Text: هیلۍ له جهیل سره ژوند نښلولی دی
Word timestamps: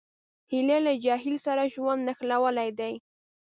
هیلۍ 0.51 0.79
له 0.87 0.93
جهیل 1.03 1.37
سره 1.45 1.71
ژوند 1.73 2.01
نښلولی 2.07 2.69
دی 2.79 2.93